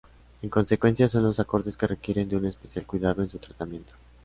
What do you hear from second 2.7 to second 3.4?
cuidado en su